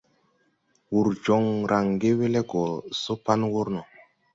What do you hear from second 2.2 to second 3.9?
le go so pan wur no.